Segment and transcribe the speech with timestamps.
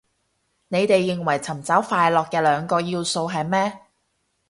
[0.69, 3.81] 你哋認為尋找快樂嘅兩個要素係咩